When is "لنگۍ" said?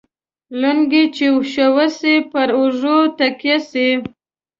0.61-1.05